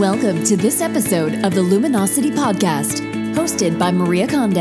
[0.00, 3.02] Welcome to this episode of the Luminosity Podcast,
[3.34, 4.54] hosted by Maria Conde.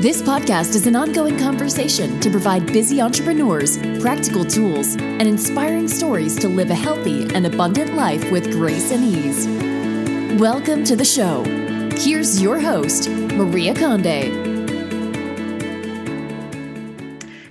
[0.00, 6.38] This podcast is an ongoing conversation to provide busy entrepreneurs practical tools and inspiring stories
[6.38, 10.40] to live a healthy and abundant life with grace and ease.
[10.40, 11.44] Welcome to the show.
[11.94, 14.42] Here's your host, Maria Conde.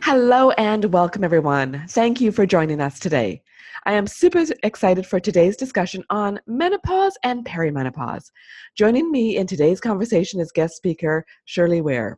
[0.02, 1.84] Hello and welcome, everyone.
[1.90, 3.44] Thank you for joining us today.
[3.86, 8.32] I am super excited for today's discussion on menopause and perimenopause.
[8.78, 12.18] Joining me in today's conversation is guest speaker Shirley Weir.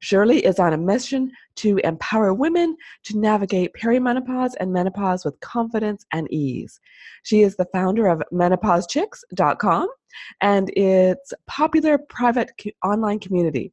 [0.00, 6.04] Shirley is on a mission to empower women to navigate perimenopause and menopause with confidence
[6.12, 6.80] and ease.
[7.22, 9.88] She is the founder of menopausechicks.com
[10.40, 12.50] and its popular private
[12.84, 13.72] online community.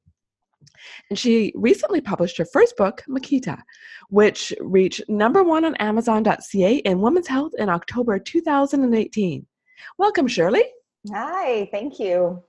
[1.09, 3.62] And she recently published her first book, Mokita,
[4.09, 9.45] which reached number one on Amazon.ca in women's health in October 2018.
[9.97, 10.64] Welcome, Shirley.
[11.11, 12.42] Hi, thank you.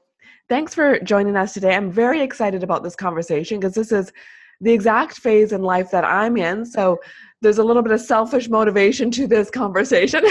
[0.48, 1.74] Thanks for joining us today.
[1.74, 4.12] I'm very excited about this conversation because this is
[4.60, 6.64] the exact phase in life that I'm in.
[6.64, 7.00] So
[7.40, 10.24] there's a little bit of selfish motivation to this conversation.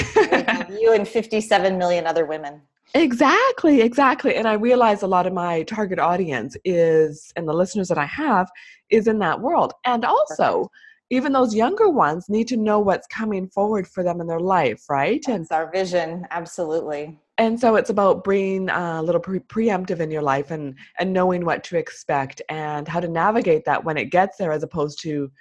[0.70, 2.62] you and 57 million other women.
[2.94, 4.36] Exactly, exactly.
[4.36, 8.06] And I realize a lot of my target audience is, and the listeners that I
[8.06, 8.50] have,
[8.90, 9.74] is in that world.
[9.84, 10.70] And also,
[11.10, 14.84] even those younger ones need to know what's coming forward for them in their life,
[14.90, 15.24] right?
[15.26, 17.20] That's and our vision, absolutely.
[17.40, 21.12] And so it's about being uh, a little pre- preemptive in your life and and
[21.12, 25.02] knowing what to expect and how to navigate that when it gets there, as opposed
[25.02, 25.32] to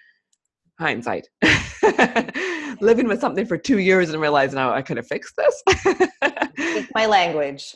[0.78, 1.28] hindsight.
[2.80, 5.62] Living with something for two years and realizing, oh, I could have fixed this.
[6.94, 7.74] my language.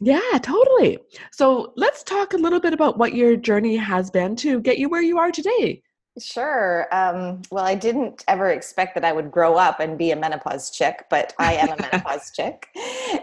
[0.00, 0.98] Yeah, totally.
[1.32, 4.88] So let's talk a little bit about what your journey has been to get you
[4.88, 5.82] where you are today.
[6.18, 6.86] Sure.
[6.92, 10.70] Um, well, I didn't ever expect that I would grow up and be a menopause
[10.70, 12.68] chick, but I am a menopause chick.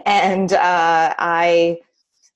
[0.06, 1.78] And uh, I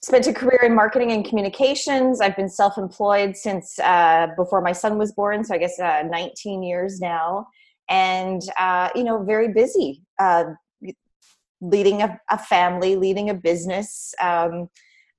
[0.02, 2.20] spent a career in marketing and communications.
[2.20, 6.02] I've been self employed since uh, before my son was born, so I guess uh,
[6.08, 7.46] 19 years now.
[7.88, 10.44] And, uh, you know, very busy, uh,
[11.60, 14.14] leading a, a, family, leading a business.
[14.20, 14.68] Um,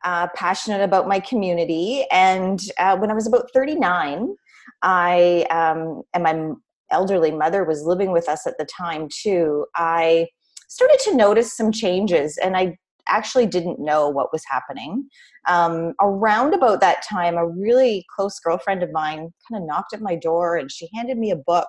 [0.04, 2.06] uh, passionate about my community.
[2.12, 4.36] And uh, when I was about 39,
[4.82, 6.54] I, um, and my
[6.92, 10.28] elderly mother was living with us at the time too, I
[10.68, 12.38] started to notice some changes.
[12.38, 15.10] And I actually didn't know what was happening.
[15.48, 20.02] Um, around about that time, a really close girlfriend of mine kind of knocked at
[20.02, 21.68] my door and she handed me a book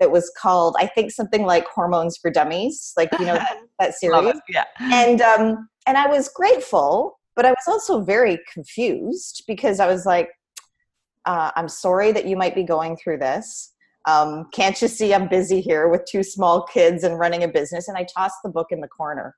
[0.00, 3.94] that was called, I think, something like Hormones for Dummies, like, you know, that, that
[3.94, 4.34] series.
[4.48, 4.64] Yeah.
[4.80, 10.06] And, um, and I was grateful, but I was also very confused because I was
[10.06, 10.30] like,
[11.26, 13.72] uh, I'm sorry that you might be going through this.
[14.06, 17.88] Um, can't you see I'm busy here with two small kids and running a business?
[17.88, 19.34] And I tossed the book in the corner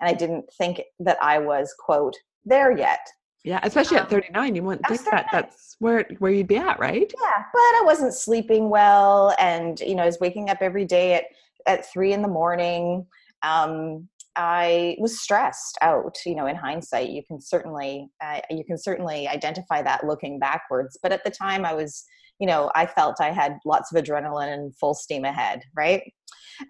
[0.00, 3.00] and I didn't think that I was quote there yet.
[3.44, 6.78] Yeah, especially um, at 39, you wouldn't think that that's where where you'd be at,
[6.78, 7.12] right?
[7.20, 11.14] Yeah, but I wasn't sleeping well, and you know, I was waking up every day
[11.14, 11.24] at
[11.66, 13.04] at three in the morning.
[13.42, 16.16] Um, I was stressed out.
[16.24, 20.96] You know, in hindsight, you can certainly uh, you can certainly identify that looking backwards.
[21.02, 22.04] But at the time, I was,
[22.38, 26.02] you know, I felt I had lots of adrenaline and full steam ahead, right?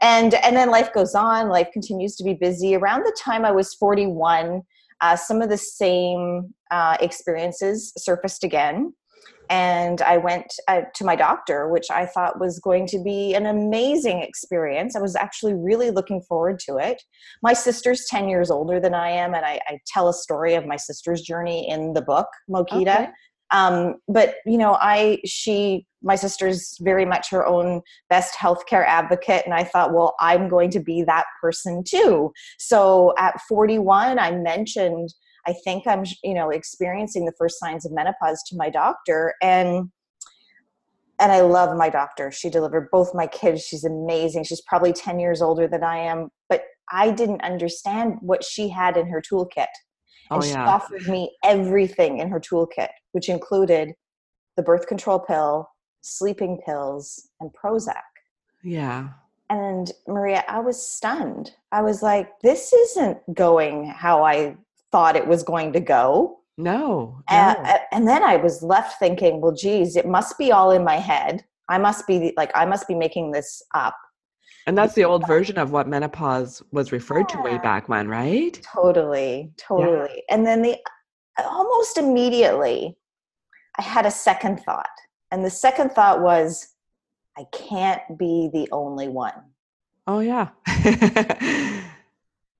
[0.00, 3.50] and and then life goes on life continues to be busy around the time i
[3.50, 4.62] was 41
[5.02, 8.94] uh, some of the same uh, experiences surfaced again.
[9.50, 13.46] And i went uh, to my doctor which i thought was going to be an
[13.46, 14.96] amazing experience.
[14.96, 17.02] I was actually really looking forward to it.
[17.42, 20.64] My sister's 10 years older than i am and i, I tell a story of
[20.64, 23.02] my sister's journey in the book mokita.
[23.02, 23.08] Okay.
[23.52, 29.42] Um, but you know, I she my sister's very much her own best healthcare advocate,
[29.44, 32.32] and I thought, well, I'm going to be that person too.
[32.58, 35.10] So at 41, I mentioned
[35.46, 39.90] I think I'm you know experiencing the first signs of menopause to my doctor, and
[41.20, 42.32] and I love my doctor.
[42.32, 43.62] She delivered both my kids.
[43.62, 44.44] She's amazing.
[44.44, 48.96] She's probably 10 years older than I am, but I didn't understand what she had
[48.96, 49.68] in her toolkit.
[50.30, 50.52] Oh, and oh, yeah.
[50.52, 53.94] she offered me everything in her toolkit, which included
[54.56, 55.68] the birth control pill,
[56.00, 58.02] sleeping pills, and Prozac.
[58.62, 59.10] Yeah.
[59.50, 61.52] And Maria, I was stunned.
[61.72, 64.56] I was like, this isn't going how I
[64.90, 66.38] thought it was going to go.
[66.56, 67.22] No.
[67.30, 67.36] no.
[67.36, 70.96] And, and then I was left thinking, well, geez, it must be all in my
[70.96, 71.44] head.
[71.68, 73.96] I must be like, I must be making this up.
[74.66, 77.36] And that's the old version of what menopause was referred yeah.
[77.36, 78.60] to way back when, right?
[78.62, 80.24] Totally, totally.
[80.28, 80.34] Yeah.
[80.34, 80.76] And then the
[81.38, 82.96] uh, almost immediately
[83.78, 84.86] I had a second thought.
[85.30, 86.68] And the second thought was
[87.36, 89.34] I can't be the only one.
[90.06, 90.48] Oh yeah.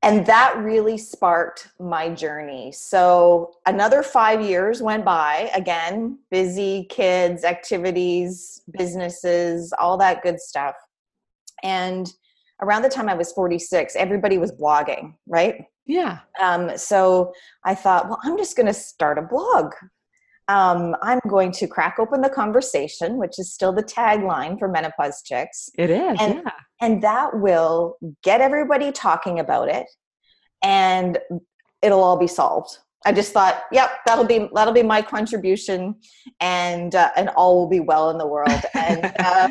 [0.03, 2.73] and that really sparked my journey.
[2.73, 5.51] So another five years went by.
[5.55, 10.77] Again, busy kids, activities, businesses, all that good stuff.
[11.63, 12.13] And
[12.61, 15.65] around the time I was 46, everybody was blogging, right?
[15.87, 16.21] Yeah.
[16.41, 17.33] Um, so
[17.65, 19.73] I thought, well, I'm just going to start a blog.
[20.49, 25.23] Um, I'm going to crack open the conversation, which is still the tagline for Menopause
[25.25, 25.71] Chicks.
[25.79, 26.51] It is, and, yeah.
[26.81, 29.87] And that will get everybody talking about it
[30.63, 31.19] and
[31.81, 32.79] it'll all be solved.
[33.05, 35.97] I just thought, yep, that'll be that'll be my contribution,
[36.41, 38.63] and uh, and all will be well in the world.
[38.75, 39.49] And uh,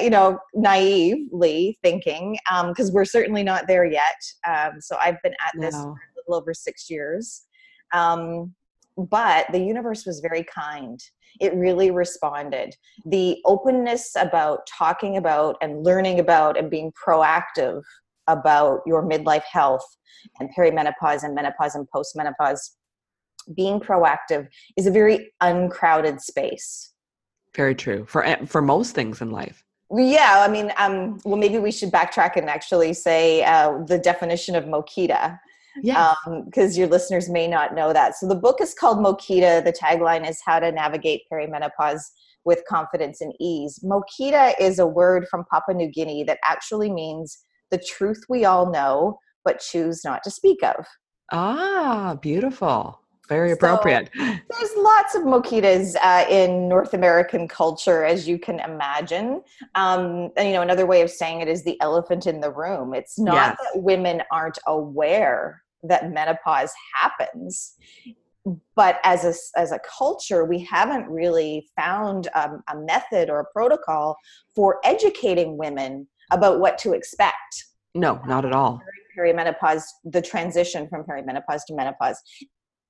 [0.00, 2.38] you know, naively thinking,
[2.68, 4.16] because um, we're certainly not there yet.
[4.46, 5.82] Um, so I've been at this no.
[5.82, 7.44] for a little over six years,
[7.92, 8.54] um,
[8.96, 11.00] but the universe was very kind.
[11.40, 12.76] It really responded.
[13.06, 17.82] The openness about talking about and learning about and being proactive
[18.26, 19.84] about your midlife health
[20.40, 22.70] and perimenopause and menopause and postmenopause,
[23.54, 26.92] being proactive is a very uncrowded space.
[27.54, 29.64] Very true for eh, for most things in life.
[29.94, 34.56] Yeah, I mean, um, well, maybe we should backtrack and actually say uh, the definition
[34.56, 35.38] of Mokita.
[35.82, 36.14] Yeah.
[36.44, 38.16] Because um, your listeners may not know that.
[38.16, 39.64] So the book is called Mokita.
[39.64, 42.02] The tagline is How to Navigate Perimenopause
[42.44, 43.80] with Confidence and Ease.
[43.84, 48.70] Mokita is a word from Papua New Guinea that actually means the truth we all
[48.70, 50.84] know, but choose not to speak of.
[51.32, 53.00] Ah, beautiful.
[53.28, 54.10] Very appropriate.
[54.14, 54.20] So,
[54.50, 59.42] there's lots of mokitas uh, in North American culture, as you can imagine.
[59.74, 62.94] Um, and you know, another way of saying it is the elephant in the room.
[62.94, 63.56] It's not yes.
[63.72, 67.76] that women aren't aware that menopause happens,
[68.76, 73.52] but as a as a culture, we haven't really found um, a method or a
[73.52, 74.16] protocol
[74.54, 77.64] for educating women about what to expect.
[77.94, 78.80] No, not at all.
[79.16, 82.20] Perimenopause, the transition from perimenopause to menopause.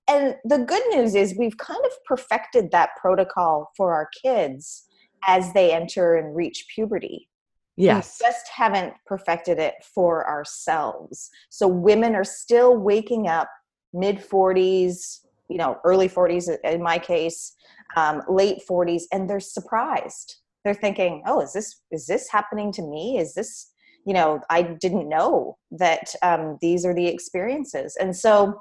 [0.08, 4.84] And the good news is we've kind of perfected that protocol for our kids
[5.26, 7.28] as they enter and reach puberty.
[7.76, 8.18] Yes.
[8.20, 11.30] We just haven't perfected it for ourselves.
[11.50, 13.48] So women are still waking up
[13.92, 17.52] mid 40s, you know, early 40s in my case,
[17.96, 22.82] um, late 40s, and they're surprised they're thinking oh is this is this happening to
[22.82, 23.18] me?
[23.18, 23.70] Is this
[24.06, 27.96] you know i didn't know that um, these are the experiences.
[28.00, 28.60] And so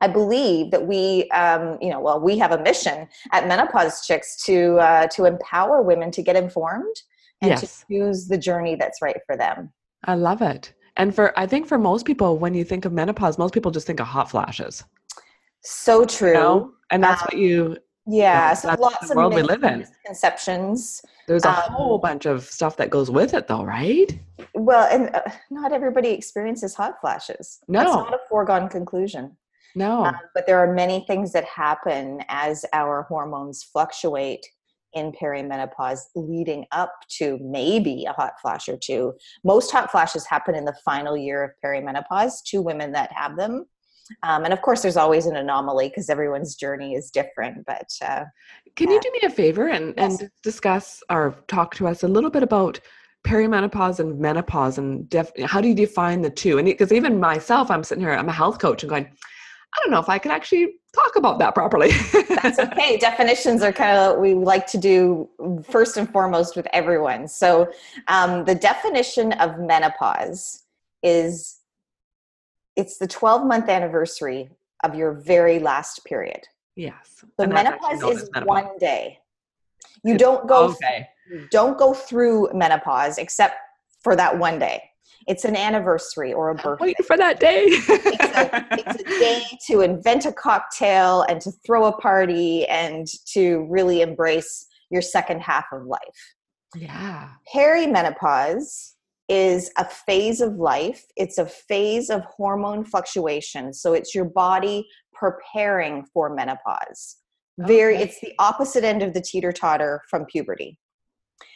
[0.00, 4.44] i believe that we um, you know well we have a mission at menopause chicks
[4.44, 6.96] to uh, to empower women to get informed
[7.42, 7.60] and yes.
[7.60, 9.70] to choose the journey that's right for them.
[10.04, 10.72] I love it.
[10.96, 13.86] And for i think for most people when you think of menopause most people just
[13.86, 14.84] think of hot flashes.
[15.62, 16.28] So true.
[16.28, 16.72] You know?
[16.90, 17.76] and that's um, what you
[18.06, 19.80] yeah so lots of world we live in.
[19.80, 21.02] misconceptions.
[21.26, 24.18] There's a um, whole bunch of stuff that goes with it though right?
[24.54, 27.60] Well and uh, not everybody experiences hot flashes.
[27.68, 27.82] No.
[27.82, 29.36] It's not a foregone conclusion.
[29.74, 30.04] No.
[30.04, 34.46] Um, but there are many things that happen as our hormones fluctuate
[34.94, 39.12] in perimenopause leading up to maybe a hot flash or two.
[39.44, 43.66] Most hot flashes happen in the final year of perimenopause to women that have them
[44.22, 47.64] um, and of course, there's always an anomaly because everyone's journey is different.
[47.66, 48.24] But uh,
[48.74, 50.20] can you do me a favor and, yes.
[50.20, 52.80] and discuss or talk to us a little bit about
[53.26, 56.58] perimenopause and menopause and def- how do you define the two?
[56.58, 59.90] And because even myself, I'm sitting here, I'm a health coach and going, I don't
[59.90, 61.90] know if I can actually talk about that properly.
[62.42, 62.96] That's okay.
[62.96, 65.28] Definitions are kind of what we like to do
[65.68, 67.28] first and foremost with everyone.
[67.28, 67.70] So,
[68.08, 70.62] um, the definition of menopause
[71.02, 71.58] is
[72.76, 74.50] it's the 12 month anniversary
[74.84, 76.40] of your very last period.
[76.76, 77.24] Yes.
[77.38, 78.44] The menopause is menopause.
[78.46, 79.18] one day.
[80.04, 81.08] You don't go okay.
[81.50, 83.56] don't go through menopause except
[84.02, 84.82] for that one day.
[85.26, 86.86] It's an anniversary or a birthday.
[86.86, 87.64] Wait for that day.
[87.66, 93.08] it's, a, it's, a, day to invent a cocktail and to throw a party and
[93.32, 96.34] to really embrace your second half of life.
[96.76, 97.30] Yeah.
[97.52, 98.92] Perimenopause
[99.28, 101.04] is a phase of life.
[101.16, 103.72] It's a phase of hormone fluctuation.
[103.72, 107.16] So it's your body preparing for menopause.
[107.58, 110.78] Very, it's the opposite end of the teeter totter from puberty.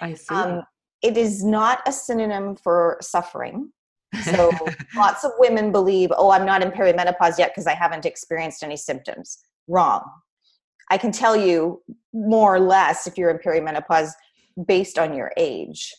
[0.01, 0.35] I see.
[0.35, 0.63] Um,
[1.03, 3.71] it is not a synonym for suffering.
[4.23, 4.51] So
[4.97, 8.77] lots of women believe, oh, I'm not in perimenopause yet because I haven't experienced any
[8.77, 9.39] symptoms.
[9.69, 10.03] Wrong.
[10.91, 14.11] I can tell you more or less if you're in perimenopause
[14.67, 15.95] based on your age.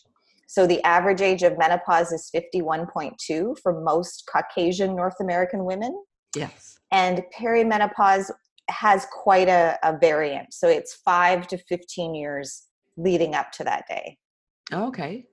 [0.52, 5.98] So the average age of menopause is 51.2 for most Caucasian North American women.
[6.36, 6.78] Yes.
[6.90, 8.30] And perimenopause
[8.68, 10.52] has quite a, a variant.
[10.52, 12.64] So it's five to 15 years
[12.98, 14.18] leading up to that day.
[14.70, 15.24] Okay.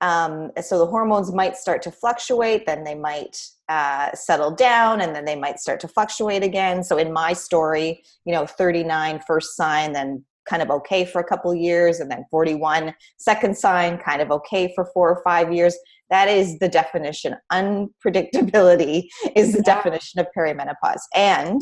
[0.00, 5.14] Um, so the hormones might start to fluctuate, then they might uh, settle down, and
[5.14, 6.82] then they might start to fluctuate again.
[6.82, 11.24] So in my story, you know, 39 first sign, then kind of okay for a
[11.24, 15.76] couple years, and then 41 second sign, kind of okay for four or five years.
[16.10, 17.34] That is the definition.
[17.52, 19.04] Unpredictability
[19.36, 19.74] is the yeah.
[19.74, 21.00] definition of perimenopause.
[21.14, 21.60] And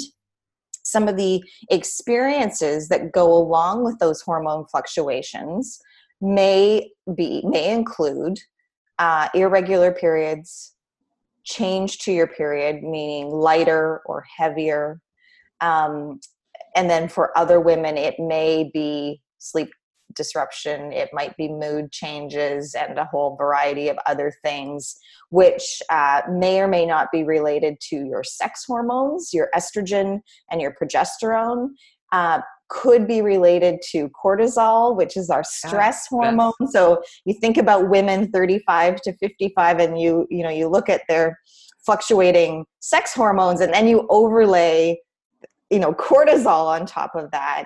[0.85, 5.81] some of the experiences that go along with those hormone fluctuations
[6.21, 8.39] may be may include
[8.99, 10.75] uh, irregular periods
[11.45, 15.01] change to your period meaning lighter or heavier
[15.61, 16.21] um,
[16.75, 19.71] and then for other women it may be sleep
[20.15, 24.97] disruption it might be mood changes and a whole variety of other things
[25.31, 30.61] which uh, may or may not be related to your sex hormones your estrogen and
[30.61, 31.69] your progesterone
[32.13, 36.53] uh, could be related to cortisol which is our stress hormone.
[36.71, 41.03] So you think about women 35 to 55 and you you know you look at
[41.09, 41.39] their
[41.85, 44.99] fluctuating sex hormones and then you overlay
[45.73, 47.65] you know cortisol on top of that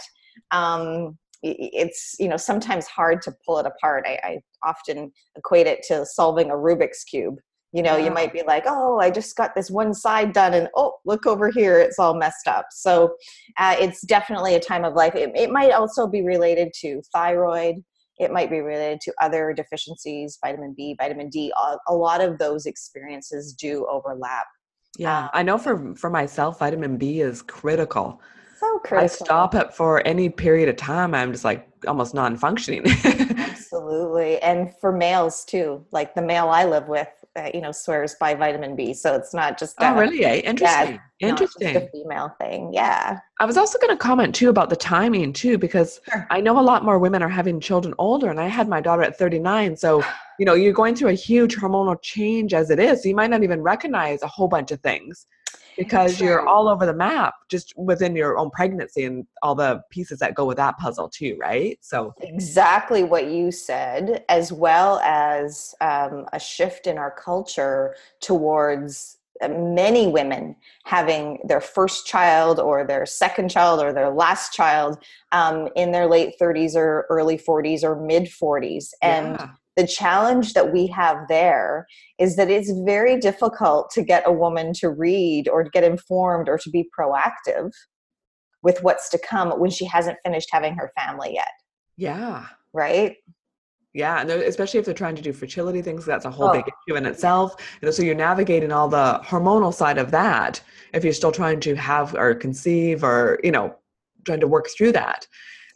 [0.52, 4.04] um, it's you know sometimes hard to pull it apart.
[4.06, 7.36] I, I, often equate it to solving a rubik's cube.
[7.72, 10.68] You know you might be like oh i just got this one side done and
[10.74, 12.66] oh look over here it's all messed up.
[12.70, 13.14] So
[13.58, 15.14] uh, it's definitely a time of life.
[15.14, 17.76] It, it might also be related to thyroid.
[18.18, 21.52] It might be related to other deficiencies vitamin b vitamin d.
[21.86, 24.46] A lot of those experiences do overlap
[24.98, 28.20] yeah um, i know for for myself vitamin b is critical
[28.58, 29.04] so critical.
[29.04, 31.14] I stop it for any period of time.
[31.14, 32.84] I'm just like almost non-functioning.
[33.04, 35.84] Absolutely, and for males too.
[35.90, 39.34] Like the male I live with, uh, you know, swears by vitamin B, so it's
[39.34, 40.24] not just oh, really?
[40.24, 40.36] Eh?
[40.36, 41.00] Interesting.
[41.20, 41.76] Yeah, Interesting.
[41.76, 42.72] a female thing.
[42.72, 43.20] Yeah.
[43.40, 46.26] I was also going to comment too about the timing too, because sure.
[46.30, 49.02] I know a lot more women are having children older, and I had my daughter
[49.02, 50.02] at 39, so
[50.38, 53.02] you know you're going through a huge hormonal change as it is.
[53.02, 55.26] So you might not even recognize a whole bunch of things
[55.76, 56.28] because sure.
[56.28, 60.34] you're all over the map just within your own pregnancy and all the pieces that
[60.34, 66.26] go with that puzzle too right so exactly what you said as well as um,
[66.32, 73.04] a shift in our culture towards uh, many women having their first child or their
[73.04, 74.98] second child or their last child
[75.32, 80.54] um, in their late 30s or early 40s or mid 40s and yeah the challenge
[80.54, 81.86] that we have there
[82.18, 86.48] is that it's very difficult to get a woman to read or to get informed
[86.48, 87.70] or to be proactive
[88.62, 91.52] with what's to come when she hasn't finished having her family yet.
[91.96, 92.46] Yeah.
[92.72, 93.16] Right?
[93.96, 96.52] Yeah, and especially if they're trying to do fertility things, that's a whole oh.
[96.52, 97.54] big issue in itself.
[97.80, 100.60] You know, so you're navigating all the hormonal side of that
[100.92, 103.74] if you're still trying to have or conceive or you know
[104.26, 105.26] trying to work through that,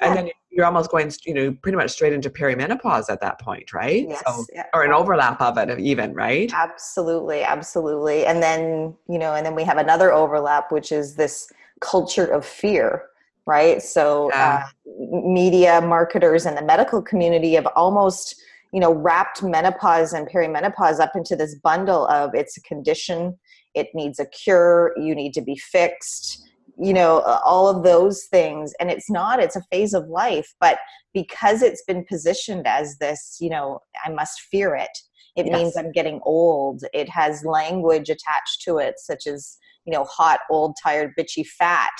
[0.01, 0.09] yeah.
[0.09, 0.31] and then
[0.61, 4.07] you're almost going, you know, pretty much straight into perimenopause at that point, right?
[4.07, 4.23] Yes.
[4.27, 4.67] So, yeah.
[4.75, 6.53] Or an overlap of it, even, right?
[6.53, 8.27] Absolutely, absolutely.
[8.27, 11.51] And then, you know, and then we have another overlap, which is this
[11.81, 13.07] culture of fear,
[13.47, 13.81] right?
[13.81, 14.65] So, yeah.
[14.67, 18.37] uh, media marketers and the medical community have almost,
[18.71, 23.39] you know, wrapped menopause and perimenopause up into this bundle of it's a condition,
[23.75, 26.47] it needs a cure, you need to be fixed
[26.81, 30.79] you know all of those things and it's not it's a phase of life but
[31.13, 34.99] because it's been positioned as this you know i must fear it
[35.37, 35.55] it yes.
[35.55, 40.41] means i'm getting old it has language attached to it such as you know hot
[40.51, 41.91] old tired bitchy fat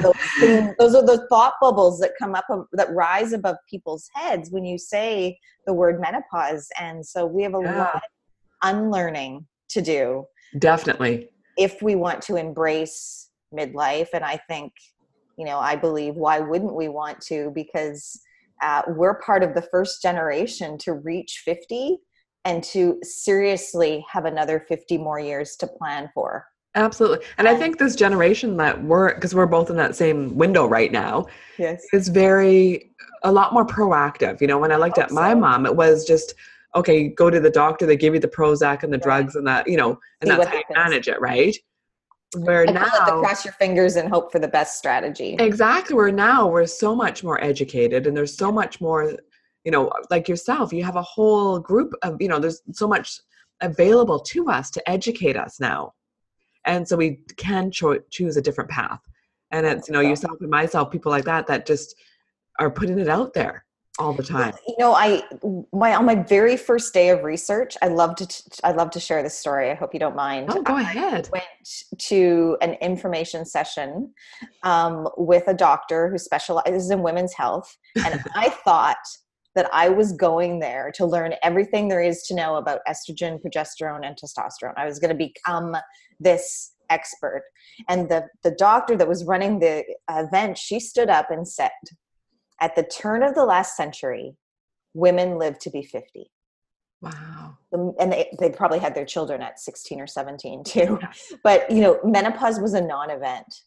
[0.00, 4.08] those, things, those are the thought bubbles that come up um, that rise above people's
[4.14, 7.78] heads when you say the word menopause and so we have a yeah.
[7.78, 8.02] lot of
[8.62, 10.24] unlearning to do
[10.58, 13.23] definitely if we want to embrace
[13.54, 14.72] midlife and i think
[15.38, 17.50] you know i believe why wouldn't we want to?
[17.54, 18.20] Because
[18.62, 21.98] uh, we're part of the first generation to reach 50
[22.44, 26.46] and to seriously have another 50 more years to plan for.
[26.76, 27.24] Absolutely.
[27.38, 30.90] And i think this generation that we're because we're both in that same window right
[30.90, 31.84] now yes.
[31.92, 32.90] is very
[33.22, 34.40] a lot more proactive.
[34.40, 35.38] You know when i looked at my so.
[35.38, 36.34] mom it was just
[36.74, 39.68] okay go to the doctor they give you the prozac and the drugs and that
[39.68, 41.56] you know and See that's how you manage it right
[42.36, 45.36] where I now cross your fingers and hope for the best strategy.
[45.38, 45.96] Exactly.
[45.96, 49.14] Where now we're so much more educated and there's so much more,
[49.64, 53.20] you know, like yourself, you have a whole group of, you know, there's so much
[53.60, 55.92] available to us to educate us now.
[56.64, 59.00] And so we can cho- choose a different path.
[59.50, 61.94] And it's, you know, yourself and myself, people like that, that just
[62.58, 63.63] are putting it out there
[63.98, 65.22] all the time you know i
[65.72, 68.26] my on my very first day of research i love to
[68.64, 71.38] i love to share this story i hope you don't mind oh go ahead I
[71.38, 74.12] went to an information session
[74.64, 78.96] um, with a doctor who specializes in women's health and i thought
[79.54, 84.04] that I was going there to learn everything there is to know about estrogen, progesterone,
[84.04, 84.74] and testosterone.
[84.76, 85.76] I was going to become
[86.18, 87.44] this expert.
[87.88, 91.70] And the, the doctor that was running the event, she stood up and said,
[92.64, 94.36] at the turn of the last century,
[94.94, 96.30] women lived to be 50.
[97.02, 97.58] Wow.
[97.70, 100.98] And they, they probably had their children at 16 or 17 too.
[101.42, 103.62] But, you know, menopause was a non event.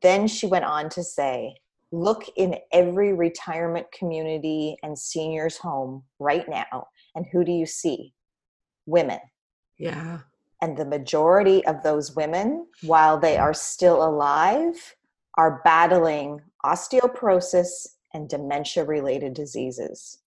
[0.00, 1.56] Then she went on to say,
[1.90, 8.14] look in every retirement community and seniors home right now and who do you see
[8.86, 9.18] women
[9.76, 10.20] yeah
[10.62, 14.94] and the majority of those women while they are still alive
[15.36, 20.18] are battling osteoporosis and dementia related diseases.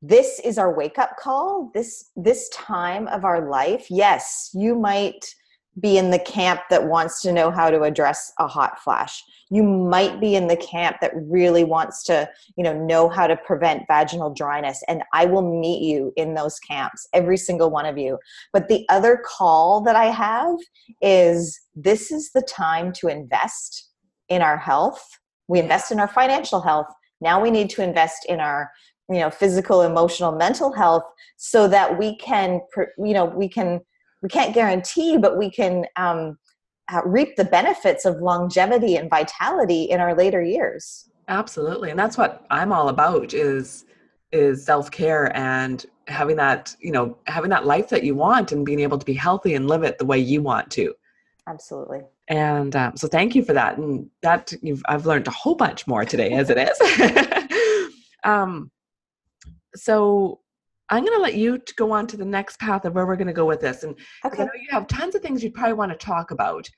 [0.00, 1.70] This is our wake up call.
[1.74, 5.34] This this time of our life yes you might
[5.80, 9.22] be in the camp that wants to know how to address a hot flash.
[9.50, 13.36] You might be in the camp that really wants to you know know how to
[13.36, 17.98] prevent vaginal dryness and i will meet you in those camps every single one of
[17.98, 18.18] you.
[18.52, 20.56] But the other call that i have
[21.02, 23.87] is this is the time to invest
[24.28, 25.18] in our health.
[25.48, 26.86] We invest in our financial health.
[27.20, 28.70] Now we need to invest in our
[29.10, 31.04] you know physical emotional mental health
[31.36, 32.60] so that we can
[32.98, 33.80] you know we can
[34.22, 36.38] we can't guarantee but we can um,
[36.92, 41.08] uh, reap the benefits of longevity and vitality in our later years.
[41.28, 43.84] Absolutely and that's what i'm all about is
[44.30, 48.80] is self-care and having that you know having that life that you want and being
[48.80, 50.94] able to be healthy and live it the way you want to.
[51.46, 55.54] Absolutely and um, so thank you for that and that you've i've learned a whole
[55.54, 56.58] bunch more today as it
[57.58, 57.92] is
[58.24, 58.70] um
[59.74, 60.40] so
[60.90, 63.26] I'm going to let you go on to the next path of where we're going
[63.26, 63.82] to go with this.
[63.82, 63.94] And
[64.24, 64.42] okay.
[64.42, 66.68] I know you have tons of things you probably want to talk about.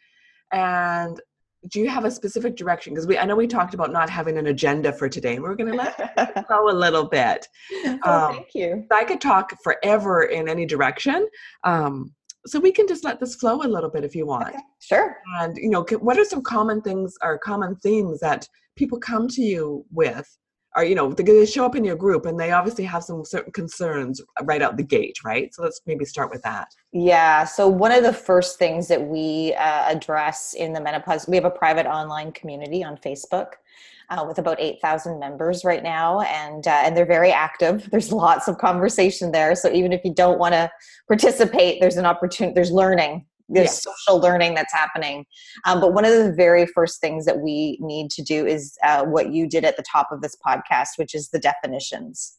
[0.53, 1.21] And
[1.69, 2.93] do you have a specific direction?
[2.93, 5.55] Because we, I know we talked about not having an agenda for today, and we're
[5.55, 7.47] going to let go a little bit.
[7.85, 8.87] Oh, um, thank you.
[8.91, 11.29] I could talk forever in any direction.
[11.65, 12.15] Um,
[12.47, 14.49] so we can just let this flow a little bit if you want.
[14.49, 14.59] Okay.
[14.81, 15.17] Sure.
[15.41, 19.43] And you know, what are some common things or common themes that people come to
[19.43, 20.27] you with
[20.77, 23.53] Or you know they show up in your group and they obviously have some certain
[23.53, 27.93] concerns right out the gate right so let's maybe start with that yeah so one
[27.93, 31.87] of the first things that we uh, address in the menopause we have a private
[31.87, 33.55] online community on facebook
[34.11, 38.49] uh, with about 8000 members right now and uh, and they're very active there's lots
[38.49, 40.71] of conversation there so even if you don't want to
[41.09, 43.93] participate there's an opportunity there's learning there's yeah.
[43.93, 45.27] social learning that's happening.
[45.67, 49.05] Um, but one of the very first things that we need to do is uh,
[49.05, 52.39] what you did at the top of this podcast, which is the definitions.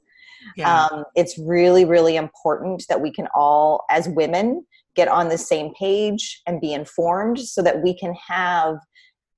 [0.55, 0.85] Yeah.
[0.85, 5.73] Um, it's really, really important that we can all, as women, get on the same
[5.73, 8.77] page and be informed so that we can have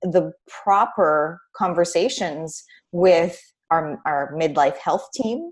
[0.04, 5.52] the proper conversations with our, our midlife health team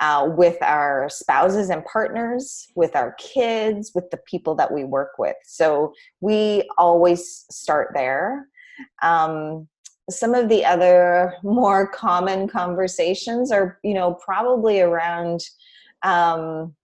[0.00, 5.12] uh, with our spouses and partners, with our kids, with the people that we work
[5.18, 5.36] with.
[5.44, 8.48] So we always start there.
[9.02, 9.68] Um,
[10.10, 15.40] some of the other more common conversations are, you know, probably around.
[16.02, 16.74] Um,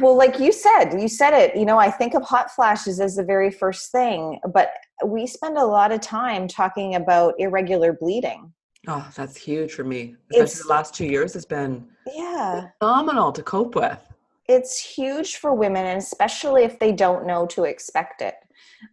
[0.00, 3.16] well, like you said, you said it, you know, I think of hot flashes as
[3.16, 4.70] the very first thing, but
[5.04, 8.52] we spend a lot of time talking about irregular bleeding
[8.86, 10.14] Oh, that's huge for me.
[10.30, 14.00] Especially it's, the last two years has been yeah phenomenal to cope with.
[14.46, 18.34] It's huge for women, and especially if they don't know to expect it.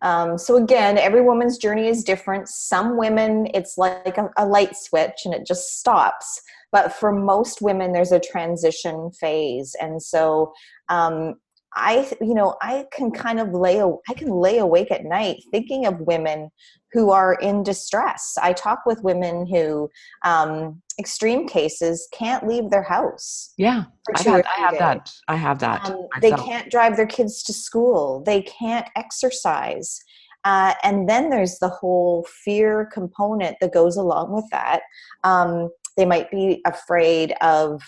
[0.01, 2.49] Um, so again, every woman's journey is different.
[2.49, 6.41] Some women, it's like a, a light switch and it just stops.
[6.71, 10.53] But for most women, there's a transition phase, and so
[10.89, 11.35] um,
[11.75, 15.85] I, you know, I can kind of lay, I can lay awake at night thinking
[15.85, 16.49] of women
[16.93, 18.37] who are in distress.
[18.41, 19.89] I talk with women who,
[20.23, 23.53] um, extreme cases, can't leave their house.
[23.57, 23.83] Yeah,
[24.15, 25.11] I have, I have that.
[25.27, 25.89] I have that.
[25.89, 28.23] Um, they can't drive their kids to school.
[28.25, 29.99] They can't exercise.
[30.45, 34.81] Uh, and then there's the whole fear component that goes along with that.
[35.25, 37.81] Um, they might be afraid of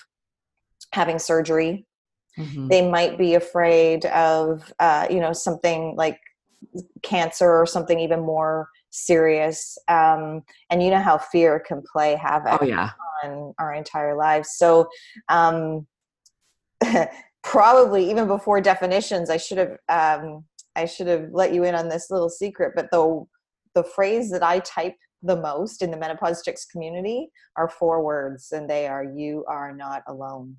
[0.93, 1.85] having surgery
[2.37, 2.67] Mm-hmm.
[2.67, 6.19] They might be afraid of, uh, you know, something like
[7.01, 9.77] cancer or something even more serious.
[9.87, 12.91] Um, and you know how fear can play havoc oh, yeah.
[13.23, 14.51] on our entire lives.
[14.51, 14.87] So,
[15.29, 15.87] um,
[17.43, 21.89] probably even before definitions, I should have, um, I should have let you in on
[21.89, 22.73] this little secret.
[22.75, 23.25] But the
[23.73, 28.51] the phrase that I type the most in the menopause chicks community are four words,
[28.51, 30.58] and they are "You are not alone."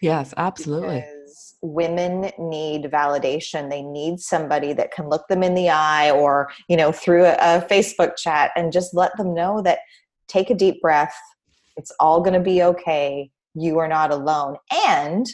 [0.00, 0.96] Yes, absolutely.
[0.96, 3.70] Because women need validation.
[3.70, 7.34] They need somebody that can look them in the eye or, you know, through a,
[7.34, 9.78] a Facebook chat and just let them know that
[10.28, 11.16] take a deep breath,
[11.76, 13.30] It's all going to be okay.
[13.54, 14.56] You are not alone.
[14.86, 15.26] And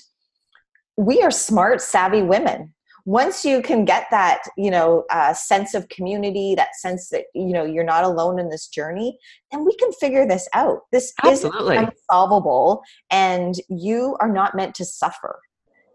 [0.97, 2.73] we are smart, savvy women.
[3.05, 7.53] Once you can get that, you know, uh, sense of community, that sense that you
[7.53, 9.19] know you're not alone in this journey,
[9.51, 10.81] then we can figure this out.
[10.93, 11.77] This Absolutely.
[11.77, 15.41] is unsolvable, and you are not meant to suffer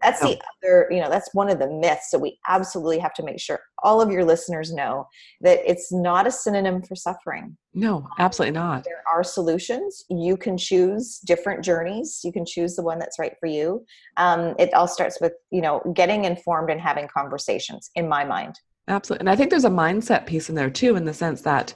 [0.02, 3.22] that's the other you know that's one of the myths So we absolutely have to
[3.22, 5.06] make sure all of your listeners know
[5.40, 7.56] that it's not a synonym for suffering.
[7.74, 8.84] No absolutely not.
[8.84, 10.04] there are solutions.
[10.08, 12.20] You can choose different journeys.
[12.24, 13.84] You can choose the one that's right for you.
[14.16, 18.54] Um, it all starts with you know getting informed and having conversations in my mind.
[18.88, 19.22] Absolutely.
[19.22, 21.74] And i think there's a mindset piece in there too in the sense that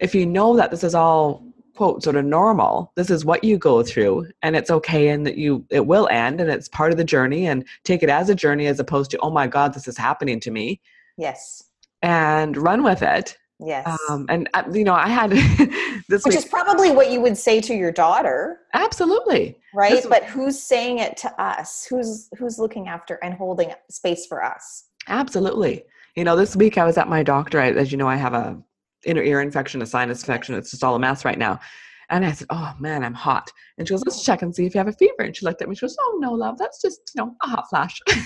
[0.00, 2.92] if you know that this is all quote sort of normal.
[2.96, 6.40] This is what you go through and it's okay and that you it will end
[6.40, 9.18] and it's part of the journey and take it as a journey as opposed to
[9.18, 10.80] oh my god this is happening to me.
[11.16, 11.64] Yes.
[12.02, 13.36] And run with it.
[13.60, 13.98] Yes.
[14.08, 15.30] Um, and uh, you know i had
[16.08, 18.60] this which week, is probably what you would say to your daughter.
[18.74, 19.56] Absolutely.
[19.74, 19.92] Right?
[19.92, 21.86] this, but who's saying it to us?
[21.88, 24.84] Who's who's looking after and holding space for us?
[25.08, 25.84] Absolutely.
[26.16, 28.34] You know this week i was at my doctor I, as you know i have
[28.34, 28.62] a
[29.06, 30.54] inner ear infection, a sinus infection.
[30.54, 31.60] It's just all a mess right now.
[32.10, 33.50] And I said, Oh man, I'm hot.
[33.78, 35.20] And she goes, Let's check and see if you have a fever.
[35.20, 37.48] And she looked at me, she goes, Oh no, love, that's just, you know, a
[37.48, 37.98] hot flash.
[38.08, 38.22] and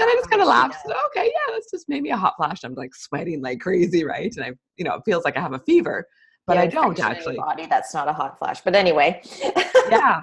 [0.00, 0.76] I just kind of laughed.
[0.86, 2.64] Said, okay, yeah, that's just maybe a hot flash.
[2.64, 4.32] I'm like sweating like crazy, right?
[4.36, 6.06] And I, you know, it feels like I have a fever,
[6.46, 7.36] but yeah, I don't actually.
[7.36, 8.60] body, that's not a hot flash.
[8.60, 9.22] But anyway.
[9.90, 10.20] yeah.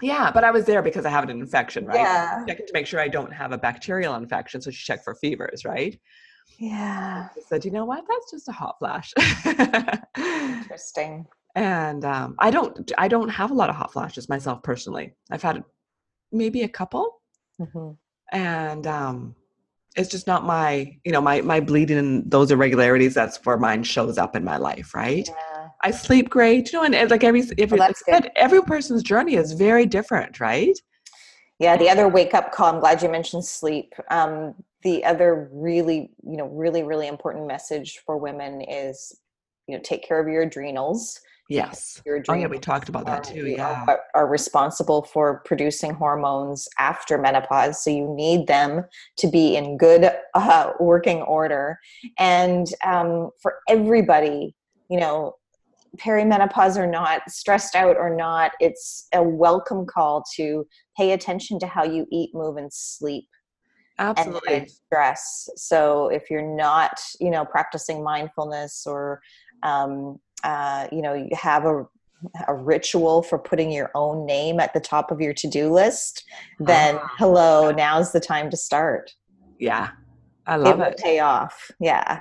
[0.00, 1.96] Yeah, but I was there because I have an infection, right?
[1.96, 2.44] Yeah.
[2.48, 4.62] Checking to make sure I don't have a bacterial infection.
[4.62, 5.98] So she checked for fevers, right?
[6.58, 7.28] Yeah.
[7.36, 8.04] I said, you know what?
[8.08, 9.12] That's just a hot flash.
[10.16, 11.26] Interesting.
[11.54, 15.12] And um, I don't, I don't have a lot of hot flashes myself personally.
[15.30, 15.62] I've had
[16.32, 17.20] maybe a couple,
[17.60, 17.90] mm-hmm.
[18.34, 19.36] and um,
[19.96, 23.12] it's just not my, you know, my my bleeding and those irregularities.
[23.12, 25.28] That's where mine shows up in my life, right?
[25.28, 25.68] Yeah.
[25.82, 27.92] I sleep great, you know, and, and like every every, well,
[28.36, 30.78] every person's journey is very different, right?
[31.58, 32.72] Yeah, the other wake up call.
[32.72, 33.92] I'm glad you mentioned sleep.
[34.10, 39.18] Um, the other really you know really really important message for women is
[39.66, 42.00] you know take care of your adrenals yes.
[42.04, 43.84] your adrenals oh yeah we talked about that too yeah.
[43.86, 48.84] are, are, responsible for producing hormones after menopause so you need them
[49.16, 51.78] to be in good uh, working order.
[52.18, 54.54] And um, for everybody
[54.88, 55.34] you know
[55.98, 60.66] perimenopause or not stressed out or not it's a welcome call to
[60.96, 63.26] pay attention to how you eat move and sleep
[63.98, 69.20] absolutely stress so if you're not you know practicing mindfulness or
[69.62, 71.86] um, uh, you know you have a
[72.46, 76.24] a ritual for putting your own name at the top of your to-do list
[76.60, 79.12] then uh, hello now's the time to start
[79.58, 79.90] yeah
[80.46, 80.98] i love it, it.
[80.98, 82.20] pay off yeah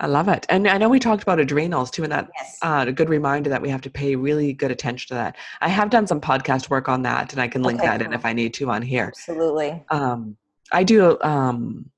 [0.00, 0.46] I love it.
[0.48, 2.58] And I know we talked about adrenals too, and that's yes.
[2.62, 5.36] uh, a good reminder that we have to pay really good attention to that.
[5.60, 8.12] I have done some podcast work on that, and I can link okay, that in
[8.12, 9.06] if I need to on here.
[9.08, 9.82] Absolutely.
[9.90, 10.36] Um,
[10.72, 11.90] I do um,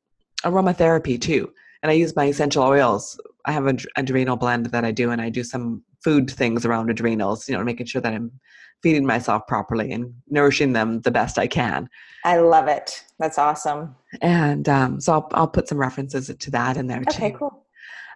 [0.44, 1.52] aromatherapy too,
[1.83, 3.20] and I use my essential oils.
[3.44, 6.90] I have an adrenal blend that I do, and I do some food things around
[6.90, 7.48] adrenals.
[7.48, 8.30] You know, making sure that I'm
[8.83, 11.88] feeding myself properly and nourishing them the best I can.
[12.24, 13.04] I love it.
[13.18, 13.94] That's awesome.
[14.22, 17.24] And um, so I'll, I'll put some references to that in there okay, too.
[17.24, 17.66] Okay, cool.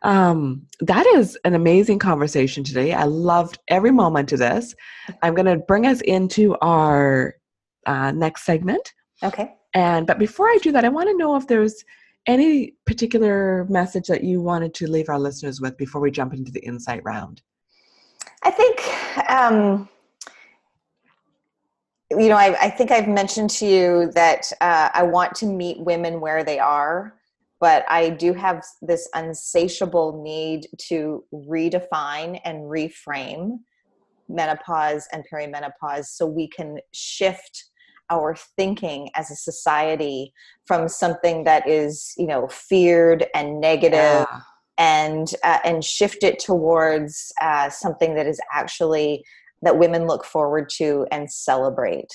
[0.03, 2.93] Um, that is an amazing conversation today.
[2.93, 4.75] I loved every moment of this.
[5.23, 7.37] I'm going to bring us into our
[7.87, 8.93] uh, next segment.
[9.23, 9.55] Okay.
[9.75, 11.85] And but before I do that, I want to know if there's
[12.27, 16.53] any particular message that you wanted to leave our listeners with before we jump into
[16.53, 17.43] the insight round.
[18.43, 19.89] I think um,
[22.11, 25.81] you know I, I, think I've mentioned to you that uh, I want to meet
[25.81, 27.15] women where they are,
[27.61, 33.59] but I do have this unsatiable need to redefine and reframe
[34.29, 37.65] menopause and perimenopause so we can shift
[38.11, 40.33] our thinking as a society
[40.67, 44.41] from something that is you know feared and negative yeah.
[44.79, 49.25] and uh, and shift it towards uh, something that is actually
[49.63, 52.13] that women look forward to and celebrate.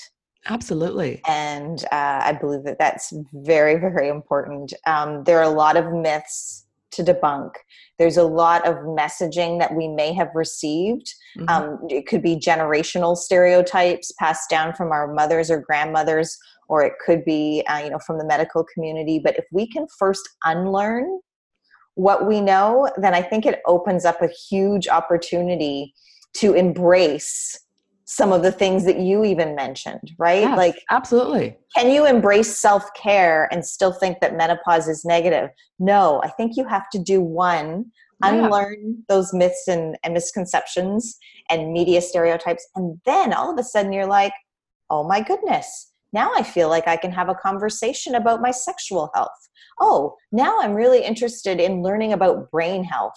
[0.48, 1.20] Absolutely.
[1.28, 4.72] And uh, i believe that that's very very important.
[4.86, 7.50] Um, there are a lot of myths to debunk.
[7.98, 11.12] There's a lot of messaging that we may have received.
[11.38, 11.48] Mm-hmm.
[11.48, 16.36] Um, it could be generational stereotypes passed down from our mothers or grandmothers,
[16.68, 19.20] or it could be, uh, you know, from the medical community.
[19.22, 21.20] But if we can first unlearn
[21.94, 25.94] what we know, then I think it opens up a huge opportunity
[26.34, 27.58] to embrace
[28.12, 30.40] some of the things that you even mentioned, right?
[30.40, 31.56] Yes, like, absolutely.
[31.76, 35.50] Can you embrace self care and still think that menopause is negative?
[35.78, 37.92] No, I think you have to do one
[38.22, 41.16] unlearn those myths and, and misconceptions
[41.50, 42.66] and media stereotypes.
[42.74, 44.32] And then all of a sudden you're like,
[44.90, 49.10] oh my goodness, now I feel like I can have a conversation about my sexual
[49.14, 49.48] health.
[49.80, 53.14] Oh, now I'm really interested in learning about brain health.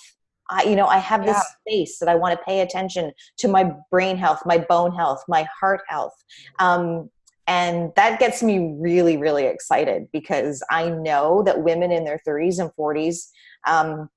[0.49, 1.43] I, you know, I have this yeah.
[1.61, 5.47] space that I want to pay attention to my brain health, my bone health, my
[5.59, 6.13] heart health.
[6.59, 7.09] Um,
[7.47, 12.59] and that gets me really, really excited because I know that women in their 30s
[12.59, 13.27] and 40s
[13.67, 14.09] um,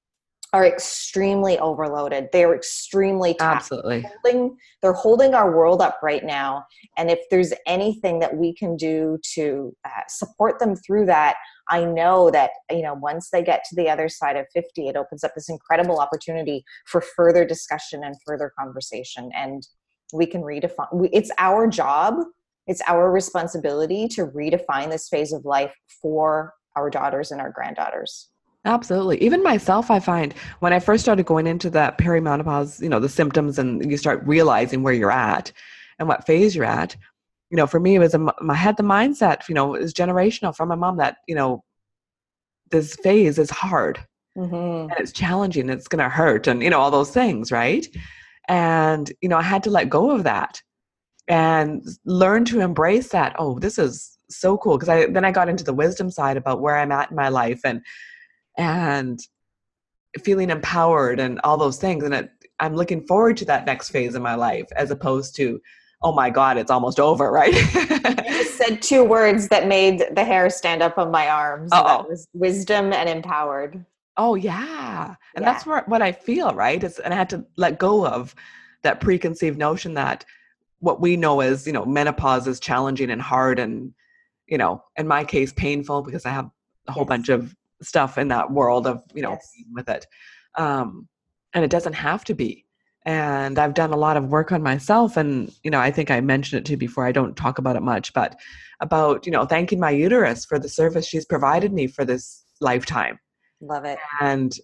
[0.53, 2.29] are extremely overloaded.
[2.33, 3.73] They're extremely taxed.
[3.73, 6.65] absolutely holding, they're holding our world up right now.
[6.97, 11.37] And if there's anything that we can do to uh, support them through that,
[11.69, 14.97] I know that you know once they get to the other side of 50, it
[14.97, 19.31] opens up this incredible opportunity for further discussion and further conversation.
[19.35, 19.67] And
[20.13, 21.09] we can redefine.
[21.13, 22.17] It's our job
[22.67, 28.29] it's our responsibility to redefine this phase of life for our daughters and our granddaughters.
[28.65, 29.23] Absolutely.
[29.23, 33.09] Even myself, I find when I first started going into that perimenopause, you know, the
[33.09, 35.53] symptoms and you start realizing where you're at
[36.01, 36.97] and what phase you're at.
[37.51, 40.55] You know, for me, it was a, I had the mindset, you know, is generational
[40.55, 41.63] from my mom that, you know,
[42.71, 44.05] this phase is hard
[44.37, 44.91] mm-hmm.
[44.91, 47.87] and it's challenging, it's going to hurt and, you know, all those things, right?
[48.49, 50.61] And, you know, I had to let go of that
[51.29, 55.49] and learn to embrace that oh this is so cool because i then i got
[55.49, 57.81] into the wisdom side about where i'm at in my life and
[58.57, 59.21] and
[60.23, 62.31] feeling empowered and all those things and it,
[62.61, 65.61] i'm looking forward to that next phase of my life as opposed to
[66.03, 67.55] oh my god it's almost over right?
[67.55, 72.09] You just said two words that made the hair stand up on my arms that
[72.09, 73.85] was wisdom and empowered.
[74.19, 75.15] Oh yeah.
[75.35, 75.53] And yeah.
[75.53, 76.83] that's what, what i feel right?
[76.83, 78.35] It's, and i had to let go of
[78.83, 80.25] that preconceived notion that
[80.81, 83.93] what we know as you know menopause is challenging and hard and
[84.47, 86.51] you know in my case painful because i have
[86.87, 87.09] a whole yes.
[87.09, 89.53] bunch of stuff in that world of you know yes.
[89.73, 90.07] with it.
[90.57, 91.09] Um
[91.53, 92.66] and it doesn't have to be
[93.07, 96.21] and i've done a lot of work on myself and you know i think i
[96.21, 98.39] mentioned it to you before i don't talk about it much but
[98.81, 103.19] about you know thanking my uterus for the service she's provided me for this lifetime
[103.61, 104.59] love it and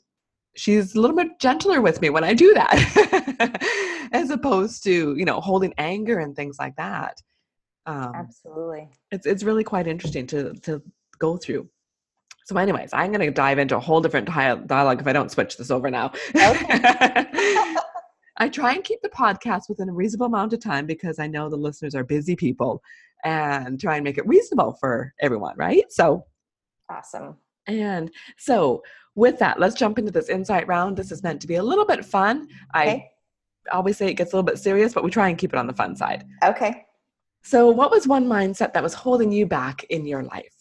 [0.56, 5.24] she's a little bit gentler with me when I do that, as opposed to you
[5.24, 7.20] know holding anger and things like that.
[7.86, 10.82] Um, Absolutely, it's it's really quite interesting to to
[11.18, 11.68] go through.
[12.44, 15.56] So, anyways, I'm going to dive into a whole different dialogue if I don't switch
[15.56, 16.12] this over now.
[16.34, 17.76] Okay.
[18.38, 21.48] I try and keep the podcast within a reasonable amount of time because I know
[21.48, 22.82] the listeners are busy people
[23.24, 25.84] and try and make it reasonable for everyone, right?
[25.90, 26.24] So,
[26.90, 27.36] awesome.
[27.66, 28.82] And so,
[29.14, 30.96] with that, let's jump into this insight round.
[30.96, 32.48] This is meant to be a little bit fun.
[32.74, 33.10] Okay.
[33.70, 35.58] I always say it gets a little bit serious, but we try and keep it
[35.58, 36.24] on the fun side.
[36.42, 36.86] Okay.
[37.42, 40.54] So, what was one mindset that was holding you back in your life?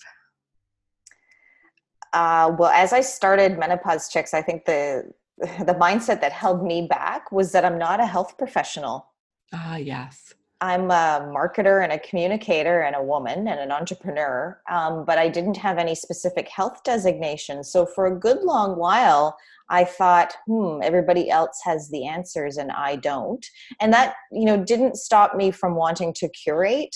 [2.14, 5.12] Uh, well, as I started menopause chicks, I think the
[5.66, 9.08] the mindset that held me back was that I'm not a health professional.
[9.54, 10.34] Ah, yes.
[10.62, 15.28] I'm a marketer and a communicator and a woman and an entrepreneur, um, but I
[15.28, 17.64] didn't have any specific health designation.
[17.64, 19.36] So for a good long while,
[19.70, 23.44] I thought, hmm, everybody else has the answers and I don't.
[23.80, 26.96] And that, you know, didn't stop me from wanting to curate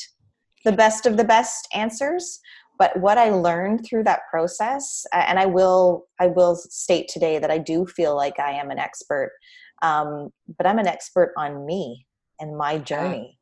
[0.63, 2.39] the best of the best answers.
[2.77, 7.51] But what I learned through that process, and I will, I will state today that
[7.51, 9.31] I do feel like I am an expert,
[9.81, 12.05] um, but I'm an expert on me
[12.39, 13.39] and my journey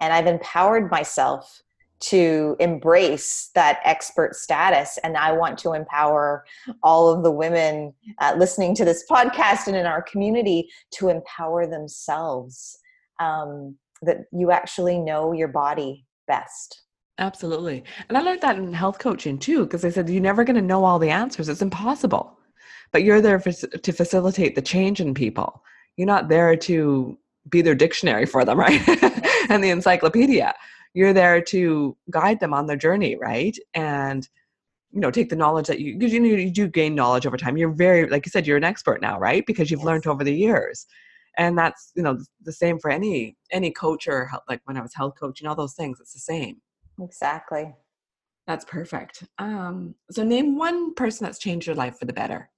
[0.00, 1.62] and I've empowered myself
[1.98, 4.98] to embrace that expert status.
[5.02, 6.44] And I want to empower
[6.82, 11.66] all of the women uh, listening to this podcast and in our community to empower
[11.66, 12.78] themselves.
[13.18, 16.82] Um, that you actually know your body best.
[17.18, 17.82] Absolutely.
[18.08, 20.62] And I learned that in health coaching too, because they said you're never going to
[20.62, 21.48] know all the answers.
[21.48, 22.38] It's impossible.
[22.92, 25.62] But you're there for, to facilitate the change in people.
[25.96, 28.82] You're not there to be their dictionary for them, right?
[29.48, 30.54] and the encyclopedia.
[30.94, 33.56] You're there to guide them on their journey, right?
[33.74, 34.28] And
[34.92, 37.36] you know, take the knowledge that you because you know you do gain knowledge over
[37.36, 37.56] time.
[37.56, 39.44] You're very, like you said, you're an expert now, right?
[39.46, 39.86] Because you've yes.
[39.86, 40.86] learned over the years,
[41.36, 44.94] and that's you know the same for any any coach or like when I was
[44.94, 45.98] health coaching, all those things.
[46.00, 46.62] It's the same.
[47.00, 47.74] Exactly.
[48.46, 49.24] That's perfect.
[49.38, 52.50] Um, so name one person that's changed your life for the better.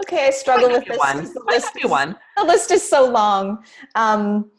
[0.00, 0.98] Okay, I struggle with this.
[0.98, 1.24] One.
[1.24, 2.16] The list, is, one.
[2.36, 3.64] the list is so long.
[3.94, 4.50] Um,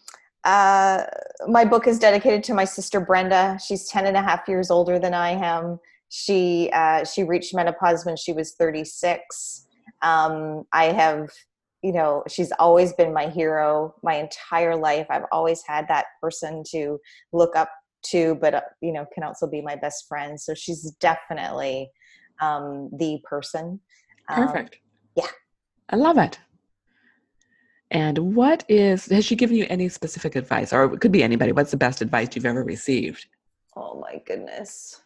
[0.43, 1.03] uh,
[1.47, 3.57] my book is dedicated to my sister Brenda.
[3.63, 5.79] She's 10 and a half years older than I am.
[6.09, 9.67] She, uh, she reached menopause when she was 36.
[10.01, 11.29] Um, I have,
[11.81, 15.07] you know, she's always been my hero my entire life.
[15.09, 16.97] I've always had that person to
[17.33, 17.69] look up
[18.03, 20.39] to, but, uh, you know, can also be my best friend.
[20.39, 21.89] So she's definitely
[22.41, 23.79] um, the person.
[24.29, 24.79] Um, Perfect.
[25.15, 25.27] Yeah.
[25.89, 26.39] I love it.
[27.91, 30.73] And what is, has she given you any specific advice?
[30.73, 31.53] Or it could be anybody.
[31.53, 33.25] What's the best advice you've ever received?
[33.75, 35.01] Oh my goodness.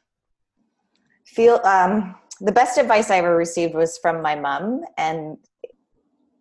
[1.26, 5.38] Feel, um, the best advice I ever received was from my mom, and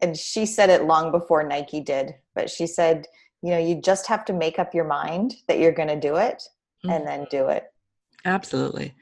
[0.00, 2.14] and she said it long before Nike did.
[2.34, 3.06] But she said,
[3.42, 6.16] you know, you just have to make up your mind that you're going to do
[6.16, 6.42] it,
[6.84, 6.90] mm-hmm.
[6.90, 7.72] and then do it.
[8.24, 8.94] Absolutely.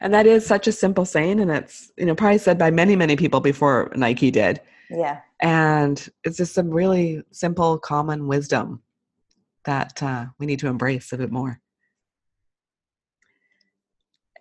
[0.00, 2.96] And that is such a simple saying, and it's you know probably said by many
[2.96, 4.60] many people before Nike did.
[4.90, 5.20] Yeah.
[5.40, 8.82] And it's just some really simple, common wisdom
[9.64, 11.60] that uh, we need to embrace a bit more.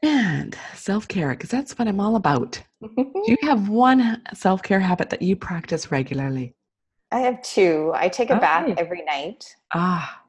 [0.04, 2.62] And self care, because that's what I'm all about.
[2.82, 6.54] Do you have one self care habit that you practice regularly?
[7.12, 7.92] I have two.
[7.94, 9.56] I take a bath every night.
[9.74, 10.22] Ah.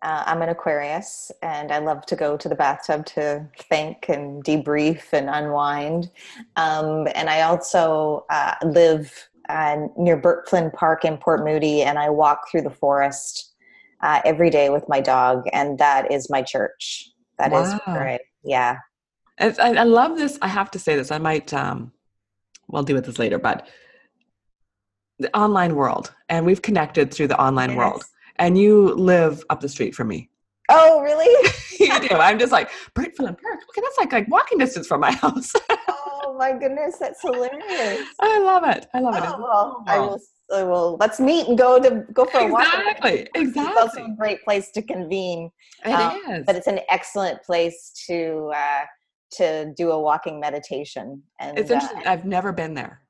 [0.00, 4.44] Uh, I'm an Aquarius and I love to go to the bathtub to think and
[4.44, 6.10] debrief and unwind.
[6.54, 11.98] Um, and I also uh, live uh, near Bert Flynn Park in Port Moody and
[11.98, 13.48] I walk through the forest
[14.02, 17.10] uh, every day with my dog, and that is my church.
[17.38, 17.62] That wow.
[17.62, 18.20] is great.
[18.44, 18.78] Yeah.
[19.40, 20.38] I, I, love this.
[20.42, 21.10] I have to say this.
[21.10, 21.92] I might, um,
[22.68, 23.68] we'll deal with this later, but
[25.18, 27.78] the online world, and we've connected through the online yes.
[27.78, 28.04] world
[28.38, 30.30] and you live up the street from me.
[30.70, 31.50] Oh, really?
[31.80, 32.14] you do.
[32.16, 33.60] I'm just like, Bert Flynn Park.
[33.70, 35.52] Okay, that's like like walking distance from my house.
[35.88, 38.06] oh my goodness, that's hilarious.
[38.20, 38.86] I love it.
[38.94, 39.22] I love it.
[39.24, 40.20] Oh, well, I will,
[40.54, 40.96] I will.
[41.00, 42.66] Let's meet and go to go for a walk.
[42.66, 43.28] Exactly.
[43.34, 43.62] Exactly.
[43.62, 45.50] It's also a great place to convene.
[45.86, 46.44] It um, is.
[46.44, 48.84] But it's an excellent place to uh,
[49.32, 51.22] to do a walking meditation.
[51.40, 52.06] And it's interesting.
[52.06, 53.00] Uh, I've never been there.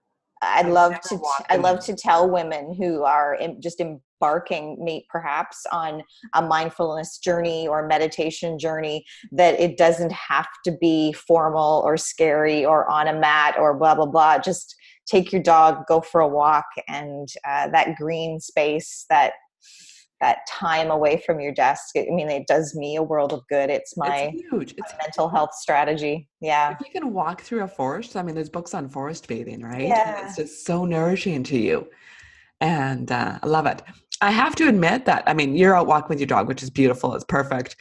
[0.43, 1.21] I'd love to.
[1.49, 6.03] I love to tell women who are just embarking, me perhaps on
[6.35, 12.65] a mindfulness journey or meditation journey, that it doesn't have to be formal or scary
[12.65, 14.39] or on a mat or blah blah blah.
[14.39, 14.75] Just
[15.07, 19.33] take your dog, go for a walk, and uh, that green space, that
[20.21, 21.97] that time away from your desk.
[21.97, 23.71] I mean, it does me a world of good.
[23.71, 24.75] It's my, it's huge.
[24.77, 26.29] It's mental health strategy.
[26.41, 26.73] Yeah.
[26.73, 29.87] If you can walk through a forest, I mean, there's books on forest bathing, right?
[29.87, 30.19] Yeah.
[30.19, 31.89] And it's just so nourishing to you.
[32.61, 33.83] And uh, I love it.
[34.21, 36.71] I have to admit that, I mean, you're out walking with your dog, which is
[36.71, 37.15] beautiful.
[37.15, 37.77] It's perfect.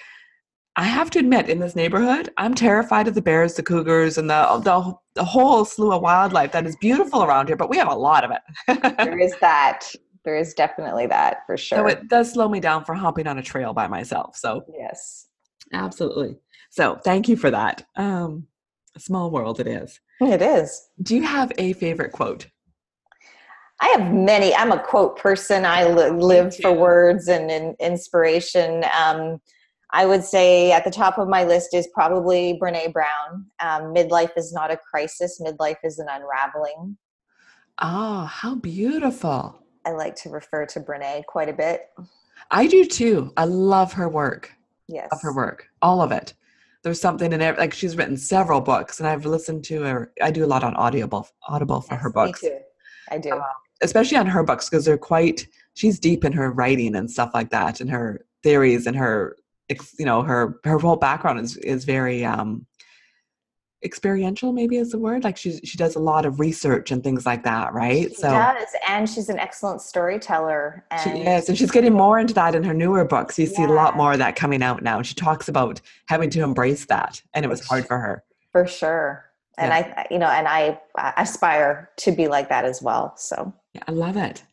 [0.76, 4.30] I have to admit, in this neighborhood, I'm terrified of the bears, the cougars, and
[4.30, 7.88] the, the, the whole slew of wildlife that is beautiful around here, but we have
[7.88, 8.98] a lot of it.
[8.98, 9.92] there is that
[10.28, 11.78] there is definitely that for sure.
[11.78, 14.36] So it does slow me down for hopping on a trail by myself.
[14.36, 15.28] So yes,
[15.72, 16.36] absolutely.
[16.70, 17.86] So thank you for that.
[17.96, 18.46] Um,
[18.94, 20.02] a small world it is.
[20.20, 20.90] It is.
[21.02, 22.48] Do you have a favorite quote?
[23.80, 24.54] I have many.
[24.54, 25.66] I'm a quote person.
[25.66, 28.84] I li- live for words and, and inspiration.
[29.00, 29.40] Um,
[29.94, 33.46] I would say at the top of my list is probably Brene Brown.
[33.62, 35.40] Um, midlife is not a crisis.
[35.40, 36.98] Midlife is an unraveling.
[37.80, 39.64] Oh, how beautiful.
[39.88, 41.90] I like to refer to Brene quite a bit.
[42.52, 43.32] I do too.
[43.38, 44.54] I love her work.
[44.90, 45.08] Yes.
[45.14, 45.70] Of her work.
[45.82, 46.34] All of it.
[46.84, 50.32] There's something in it like she's written several books and I've listened to her I
[50.32, 52.44] do a lot on Audible Audible for yes, her books.
[52.44, 52.58] Me too.
[53.12, 53.30] I do.
[53.30, 53.44] Uh,
[53.82, 57.50] especially on her books because they're quite she's deep in her writing and stuff like
[57.52, 59.38] that and her theories and her
[59.98, 62.66] you know her her whole background is is very um
[63.84, 65.24] experiential maybe is the word?
[65.24, 68.10] Like she she does a lot of research and things like that right?
[68.10, 72.20] She so does and she's an excellent storyteller and she is and she's getting more
[72.20, 73.38] into that in her newer books.
[73.38, 73.56] You yeah.
[73.56, 76.86] see a lot more of that coming out now she talks about having to embrace
[76.86, 78.24] that and it was hard for her.
[78.52, 79.94] For sure and yeah.
[79.98, 80.80] i you know and i
[81.18, 83.54] aspire to be like that as well so.
[83.74, 84.44] Yeah, i love it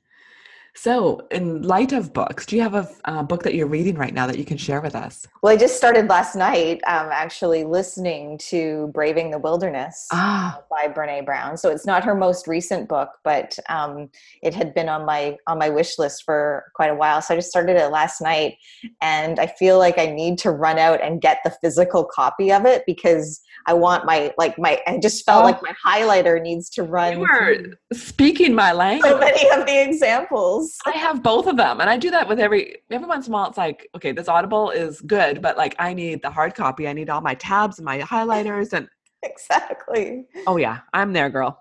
[0.76, 4.12] so, in light of books, do you have a uh, book that you're reading right
[4.12, 5.24] now that you can share with us?
[5.40, 10.58] Well, I just started last night um, actually listening to Braving the Wilderness ah.
[10.58, 11.56] uh, by Brene Brown.
[11.56, 14.10] So, it's not her most recent book, but um,
[14.42, 17.22] it had been on my on my wish list for quite a while.
[17.22, 18.56] So, I just started it last night,
[19.00, 22.66] and I feel like I need to run out and get the physical copy of
[22.66, 25.46] it because I want my like my I just felt oh.
[25.46, 27.12] like my highlighter needs to run.
[27.14, 27.56] You were
[27.92, 29.10] speaking my language.
[29.10, 30.63] So many of the examples.
[30.86, 33.34] I have both of them, and I do that with every every once in a
[33.34, 33.48] while.
[33.48, 36.88] It's like okay, this Audible is good, but like I need the hard copy.
[36.88, 38.88] I need all my tabs and my highlighters and
[39.22, 40.26] exactly.
[40.46, 41.60] Oh yeah, I'm there, girl.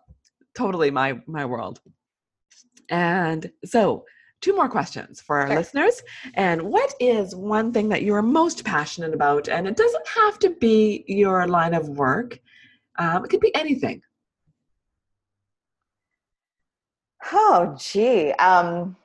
[0.56, 1.82] Totally my my world.
[2.89, 4.06] And so
[4.41, 5.56] two more questions for our sure.
[5.56, 6.04] listeners.
[6.34, 9.47] And what is one thing that you're most passionate about?
[9.47, 12.39] And it doesn't have to be your line of work,
[12.99, 14.01] um, it could be anything.
[17.32, 18.32] Oh, gee.
[18.34, 18.95] Um,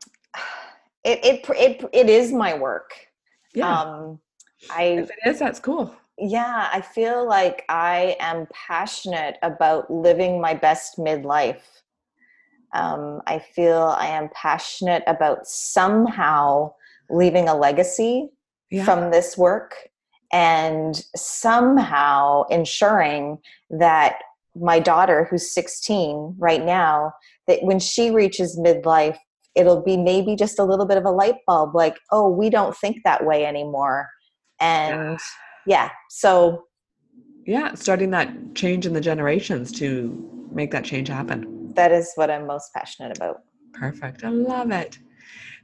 [1.04, 2.92] it, it, it, it is my work.
[3.54, 3.80] Yeah.
[3.80, 4.20] Um,
[4.70, 5.94] I, if it is, that's cool.
[6.18, 11.62] Yeah, I feel like I am passionate about living my best midlife
[12.72, 16.74] Um, I feel I am passionate about somehow
[17.10, 18.30] leaving a legacy
[18.70, 18.84] yeah.
[18.84, 19.74] from this work
[20.32, 23.38] and somehow ensuring
[23.70, 24.20] that
[24.54, 27.14] my daughter who's 16 right now
[27.49, 29.16] that when she reaches midlife
[29.57, 32.76] it'll be maybe just a little bit of a light bulb like oh we don't
[32.76, 34.09] think that way anymore
[34.61, 35.32] and yes.
[35.66, 36.64] yeah so
[37.46, 42.30] yeah starting that change in the generations to make that change happen that is what
[42.30, 43.40] i'm most passionate about
[43.72, 44.99] perfect i love it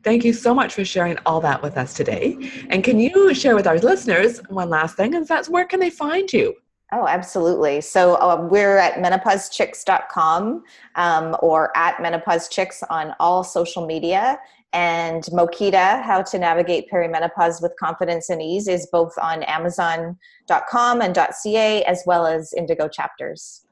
[0.05, 2.37] Thank you so much for sharing all that with us today.
[2.69, 5.89] And can you share with our listeners one last thing, and that's where can they
[5.89, 6.55] find you?
[6.97, 7.81] Oh, absolutely.
[7.81, 10.63] So uh, we're at menopausechicks.com
[10.95, 14.39] um, or at menopausechicks on all social media.
[14.73, 21.19] And Mokita, How to Navigate Perimenopause with Confidence and Ease, is both on amazon.com and
[21.43, 23.65] .ca as well as Indigo chapters.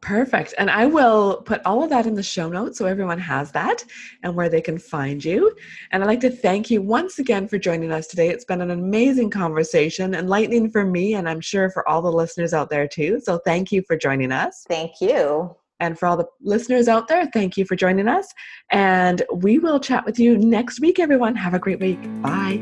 [0.00, 0.54] Perfect.
[0.58, 3.84] And I will put all of that in the show notes so everyone has that
[4.22, 5.54] and where they can find you.
[5.90, 8.28] And I'd like to thank you once again for joining us today.
[8.28, 12.54] It's been an amazing conversation, enlightening for me, and I'm sure for all the listeners
[12.54, 13.20] out there too.
[13.22, 14.64] So thank you for joining us.
[14.68, 15.54] Thank you.
[15.80, 18.32] And for all the listeners out there, thank you for joining us.
[18.70, 21.34] And we will chat with you next week, everyone.
[21.36, 22.00] Have a great week.
[22.22, 22.60] Bye.